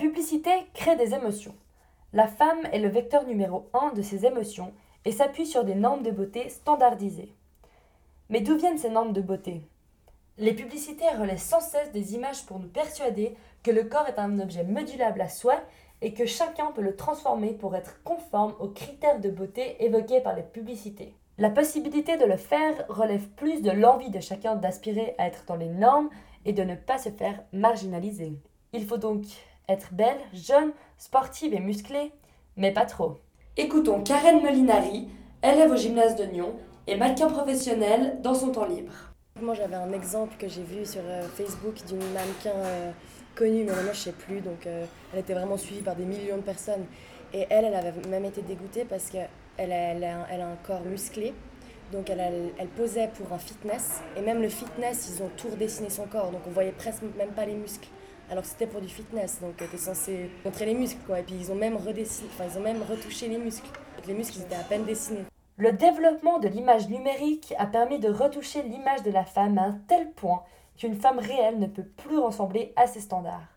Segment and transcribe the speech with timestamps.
[0.00, 1.54] publicité crée des émotions.
[2.14, 4.72] La femme est le vecteur numéro un de ces émotions
[5.04, 7.34] et s'appuie sur des normes de beauté standardisées.
[8.30, 9.60] Mais d'où viennent ces normes de beauté?
[10.38, 14.40] Les publicités relaient sans cesse des images pour nous persuader que le corps est un
[14.40, 15.56] objet modulable à soi
[16.00, 20.34] et que chacun peut le transformer pour être conforme aux critères de beauté évoqués par
[20.34, 21.14] les publicités.
[21.36, 25.56] La possibilité de le faire relève plus de l'envie de chacun d'aspirer à être dans
[25.56, 26.08] les normes
[26.46, 28.32] et de ne pas se faire marginaliser.
[28.72, 29.24] Il faut donc
[29.70, 32.12] être belle, jeune, sportive et musclée,
[32.56, 33.18] mais pas trop.
[33.56, 35.08] Écoutons Karen Molinari,
[35.42, 36.54] élève au gymnase de Nyon
[36.86, 38.92] et mannequin professionnel dans son temps libre.
[39.40, 42.90] Moi j'avais un exemple que j'ai vu sur euh, Facebook d'une mannequin euh,
[43.36, 46.36] connue, mais maintenant je sais plus, donc euh, elle était vraiment suivie par des millions
[46.36, 46.84] de personnes.
[47.32, 50.82] Et elle, elle avait même été dégoûtée parce qu'elle elle a, elle a un corps
[50.82, 51.32] musclé,
[51.92, 52.20] donc elle,
[52.58, 56.32] elle, posait pour un fitness, et même le fitness, ils ont tout redessiné son corps,
[56.32, 57.88] donc on voyait presque même pas les muscles
[58.30, 61.18] alors que c'était pour du fitness, donc tu es censé montrer les muscles, quoi.
[61.20, 63.68] Et puis ils ont même redessiné, enfin ils ont même retouché les muscles.
[64.06, 65.24] Les muscles ils étaient à peine dessinés.
[65.56, 69.78] Le développement de l'image numérique a permis de retoucher l'image de la femme à un
[69.88, 70.42] tel point
[70.78, 73.48] qu'une femme réelle ne peut plus ressembler à ces standards.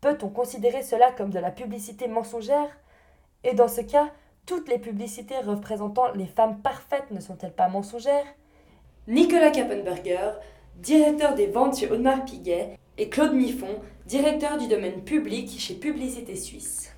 [0.00, 2.78] Peut-on considérer cela comme de la publicité mensongère?
[3.42, 4.10] Et dans ce cas,
[4.46, 8.26] toutes les publicités représentant les femmes parfaites ne sont-elles pas mensongères?
[9.08, 10.32] Nicolas Kappenberger,
[10.76, 16.36] directeur des ventes chez Audemars Piguet, et Claude Miffon, directeur du domaine public chez Publicité
[16.36, 16.91] Suisse.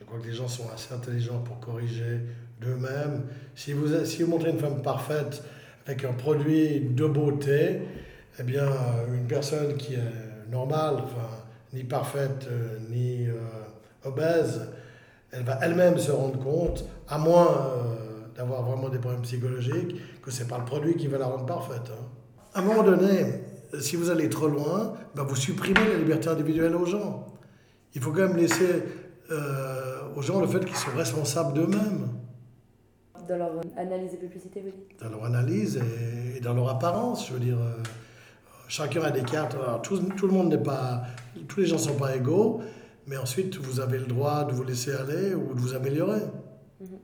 [0.00, 2.20] Je crois que les gens sont assez intelligents pour corriger
[2.58, 3.24] d'eux-mêmes.
[3.54, 3.88] Si vous,
[4.26, 5.42] montrez une femme parfaite
[5.86, 7.82] avec un produit de beauté,
[8.38, 8.66] eh bien,
[9.12, 11.28] une personne qui est normale, enfin,
[11.74, 13.34] ni parfaite, euh, ni euh,
[14.04, 14.68] obèse,
[15.32, 20.30] elle va elle-même se rendre compte, à moins euh, d'avoir vraiment des problèmes psychologiques, que
[20.30, 21.90] ce n'est pas le produit qui va la rendre parfaite.
[21.92, 22.04] Hein.
[22.54, 23.26] À un moment donné,
[23.78, 27.26] si vous allez trop loin, ben vous supprimez la liberté individuelle aux gens.
[27.94, 28.82] Il faut quand même laisser
[29.30, 32.08] euh, aux gens le fait qu'ils sont responsables d'eux-mêmes.
[33.28, 35.00] Dans leur analyse des publicités, vous dites?
[35.00, 35.80] Dans leur analyse
[36.36, 37.58] et, dans leur apparence, je veux dire.
[37.58, 37.82] Euh,
[38.66, 39.56] chacun a des cartes.
[39.82, 41.02] tout, tout, le monde n'est pas.
[41.46, 42.60] Tous les gens ne sont pas égaux,
[43.06, 46.22] mais ensuite, vous avez le droit de vous laisser aller ou de vous améliorer.
[46.80, 46.98] Mhm.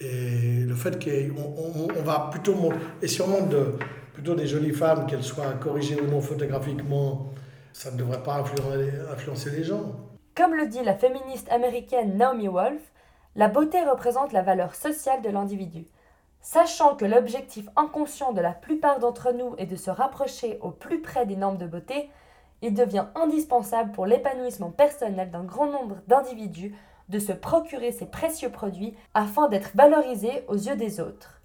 [0.00, 2.72] Et le fait qu'on on, va plutôt.
[3.00, 3.74] Et si on montre de,
[4.12, 7.32] plutôt des jolies femmes, qu'elles soient corrigées ou non photographiquement,
[7.72, 8.44] ça ne devrait pas
[9.12, 10.07] influencer les gens.
[10.38, 12.92] Comme le dit la féministe américaine Naomi Wolf,
[13.34, 15.88] la beauté représente la valeur sociale de l'individu.
[16.42, 21.02] Sachant que l'objectif inconscient de la plupart d'entre nous est de se rapprocher au plus
[21.02, 22.08] près des normes de beauté,
[22.62, 26.72] il devient indispensable pour l'épanouissement personnel d'un grand nombre d'individus
[27.08, 31.42] de se procurer ces précieux produits afin d'être valorisés aux yeux des autres.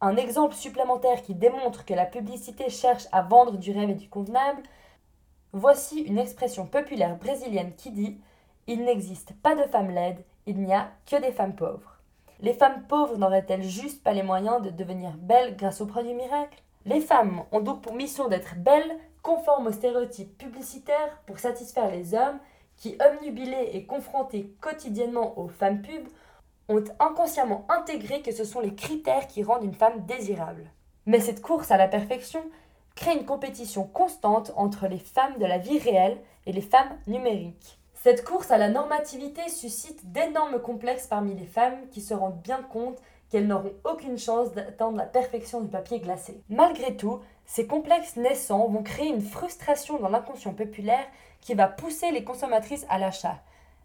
[0.00, 4.08] Un exemple supplémentaire qui démontre que la publicité cherche à vendre du rêve et du
[4.08, 4.64] convenable,
[5.52, 8.18] voici une expression populaire brésilienne qui dit
[8.66, 11.98] il n'existe pas de femmes laides, il n'y a que des femmes pauvres.
[12.40, 16.62] Les femmes pauvres n'auraient-elles juste pas les moyens de devenir belles grâce aux produits miracles
[16.84, 22.14] Les femmes ont donc pour mission d'être belles, conformes aux stéréotypes publicitaires pour satisfaire les
[22.14, 22.38] hommes
[22.76, 26.08] qui, omnubilés et confrontés quotidiennement aux femmes pubs,
[26.68, 30.70] ont inconsciemment intégré que ce sont les critères qui rendent une femme désirable.
[31.06, 32.42] Mais cette course à la perfection
[32.94, 37.78] crée une compétition constante entre les femmes de la vie réelle et les femmes numériques.
[38.02, 42.60] Cette course à la normativité suscite d'énormes complexes parmi les femmes qui se rendent bien
[42.60, 42.98] compte
[43.30, 46.42] qu'elles n'auront aucune chance d'atteindre la perfection du papier glacé.
[46.48, 51.06] Malgré tout, ces complexes naissants vont créer une frustration dans l'inconscient populaire
[51.40, 53.38] qui va pousser les consommatrices à l'achat.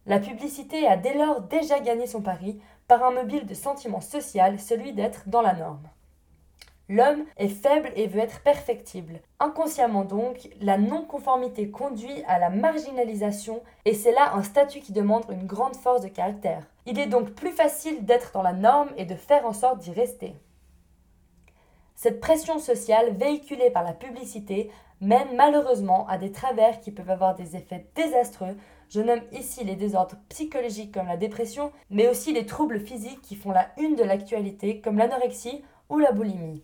[0.07, 4.59] La publicité a dès lors déjà gagné son pari par un mobile de sentiment social,
[4.59, 5.87] celui d'être dans la norme.
[6.89, 9.19] L'homme est faible et veut être perfectible.
[9.41, 15.25] Inconsciemment donc, la non-conformité conduit à la marginalisation et c'est là un statut qui demande
[15.29, 16.63] une grande force de caractère.
[16.85, 19.91] Il est donc plus facile d'être dans la norme et de faire en sorte d'y
[19.91, 20.33] rester.
[21.95, 27.35] Cette pression sociale véhiculée par la publicité mène malheureusement à des travers qui peuvent avoir
[27.35, 28.55] des effets désastreux.
[28.87, 33.35] Je nomme ici les désordres psychologiques comme la dépression, mais aussi les troubles physiques qui
[33.35, 36.63] font la une de l'actualité comme l'anorexie ou la boulimie.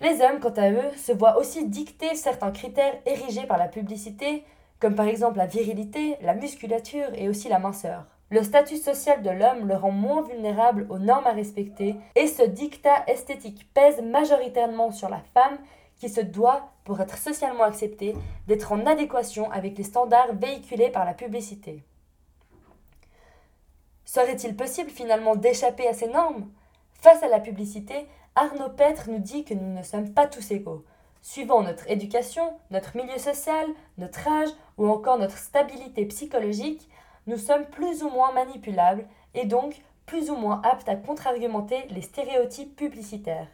[0.00, 4.44] Les hommes, quant à eux, se voient aussi dicter certains critères érigés par la publicité,
[4.78, 8.04] comme par exemple la virilité, la musculature et aussi la minceur.
[8.28, 12.42] Le statut social de l'homme le rend moins vulnérable aux normes à respecter, et ce
[12.42, 15.58] dictat esthétique pèse majoritairement sur la femme
[15.98, 18.14] qui se doit, pour être socialement acceptée,
[18.46, 21.82] d'être en adéquation avec les standards véhiculés par la publicité.
[24.04, 26.50] Serait-il possible finalement d'échapper à ces normes?
[27.00, 28.06] Face à la publicité,
[28.38, 30.84] Arnaud Petre nous dit que nous ne sommes pas tous égaux.
[31.22, 33.66] Suivant notre éducation, notre milieu social,
[33.96, 36.86] notre âge ou encore notre stabilité psychologique,
[37.26, 42.02] nous sommes plus ou moins manipulables et donc plus ou moins aptes à contre-argumenter les
[42.02, 43.48] stéréotypes publicitaires.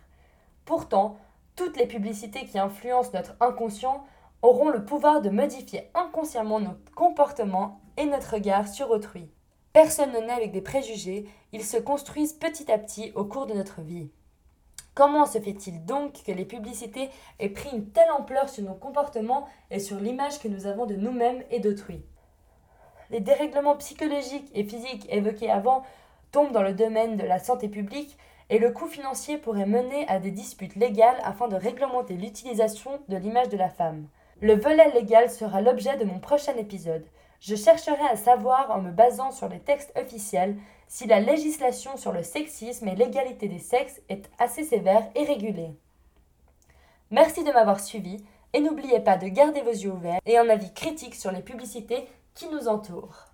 [0.64, 1.16] Pourtant,
[1.54, 4.04] toutes les publicités qui influencent notre inconscient
[4.42, 9.30] auront le pouvoir de modifier inconsciemment nos comportements et notre regard sur autrui.
[9.72, 13.54] Personne ne naît avec des préjugés, ils se construisent petit à petit au cours de
[13.54, 14.10] notre vie.
[14.94, 17.08] Comment se fait-il donc que les publicités
[17.38, 20.96] aient pris une telle ampleur sur nos comportements et sur l'image que nous avons de
[20.96, 22.04] nous-mêmes et d'autrui?
[23.08, 25.82] Les dérèglements psychologiques et physiques évoqués avant
[26.30, 28.18] tombent dans le domaine de la santé publique
[28.50, 33.16] et le coût financier pourrait mener à des disputes légales afin de réglementer l'utilisation de
[33.16, 34.08] l'image de la femme.
[34.42, 37.06] Le volet légal sera l'objet de mon prochain épisode.
[37.42, 40.56] Je chercherai à savoir, en me basant sur les textes officiels,
[40.86, 45.74] si la législation sur le sexisme et l'égalité des sexes est assez sévère et régulée.
[47.10, 50.72] Merci de m'avoir suivi et n'oubliez pas de garder vos yeux ouverts et un avis
[50.72, 53.31] critique sur les publicités qui nous entourent.